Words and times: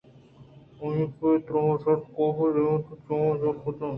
آئی 0.83 0.99
ءَ 1.05 1.13
پہ 1.17 1.25
احترام 1.33 1.65
ءُشرف 1.73 2.01
کافءِ 2.17 2.47
دیما 2.53 2.73
وتی 2.75 2.95
چماں 3.05 3.35
جہل 3.39 3.57
کُت 3.63 3.79
اَنت 3.81 3.89